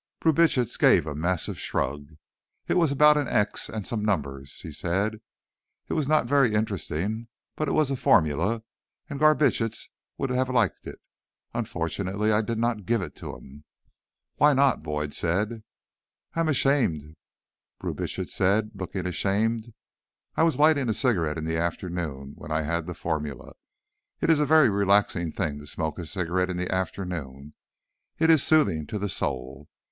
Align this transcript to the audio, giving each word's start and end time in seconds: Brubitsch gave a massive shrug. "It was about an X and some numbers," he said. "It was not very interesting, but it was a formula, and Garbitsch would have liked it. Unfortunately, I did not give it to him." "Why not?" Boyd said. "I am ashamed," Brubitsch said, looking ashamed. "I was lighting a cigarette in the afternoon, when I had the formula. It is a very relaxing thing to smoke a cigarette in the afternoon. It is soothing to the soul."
Brubitsch 0.19 0.79
gave 0.79 1.05
a 1.05 1.13
massive 1.13 1.59
shrug. 1.59 2.15
"It 2.67 2.73
was 2.73 2.91
about 2.91 3.17
an 3.17 3.27
X 3.27 3.69
and 3.69 3.85
some 3.85 4.03
numbers," 4.03 4.61
he 4.61 4.71
said. 4.71 5.21
"It 5.89 5.93
was 5.93 6.07
not 6.07 6.25
very 6.25 6.55
interesting, 6.55 7.27
but 7.55 7.67
it 7.67 7.73
was 7.73 7.91
a 7.91 7.95
formula, 7.95 8.63
and 9.11 9.19
Garbitsch 9.19 9.91
would 10.17 10.31
have 10.31 10.49
liked 10.49 10.87
it. 10.87 10.97
Unfortunately, 11.53 12.31
I 12.31 12.41
did 12.41 12.57
not 12.57 12.87
give 12.87 12.99
it 13.03 13.15
to 13.17 13.35
him." 13.35 13.63
"Why 14.37 14.53
not?" 14.53 14.81
Boyd 14.81 15.13
said. 15.13 15.61
"I 16.33 16.39
am 16.39 16.47
ashamed," 16.49 17.15
Brubitsch 17.79 18.17
said, 18.27 18.71
looking 18.73 19.05
ashamed. 19.05 19.71
"I 20.35 20.41
was 20.41 20.57
lighting 20.57 20.89
a 20.89 20.95
cigarette 20.95 21.37
in 21.37 21.45
the 21.45 21.57
afternoon, 21.57 22.33
when 22.37 22.49
I 22.51 22.63
had 22.63 22.87
the 22.87 22.95
formula. 22.95 23.53
It 24.19 24.31
is 24.31 24.39
a 24.39 24.47
very 24.47 24.67
relaxing 24.67 25.31
thing 25.31 25.59
to 25.59 25.67
smoke 25.67 25.99
a 25.99 26.07
cigarette 26.07 26.49
in 26.49 26.57
the 26.57 26.73
afternoon. 26.73 27.53
It 28.17 28.31
is 28.31 28.41
soothing 28.41 28.87
to 28.87 28.97
the 28.97 29.07
soul." 29.07 29.69